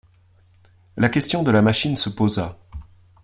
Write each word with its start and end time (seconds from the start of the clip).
La 0.97 1.09
question 1.09 1.43
de 1.43 1.51
la 1.51 1.61
machine 1.61 1.95
se 1.95 2.09
posa. 2.09 2.57